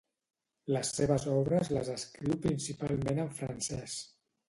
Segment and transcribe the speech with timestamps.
[0.75, 4.05] Les seves obres les escriu principalment en francès.